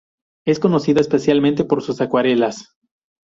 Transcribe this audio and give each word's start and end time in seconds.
Es 0.47 0.59
conocido 0.59 0.99
especialmente 0.99 1.63
por 1.63 1.83
sus 1.83 2.01
acuarelas. 2.01 2.75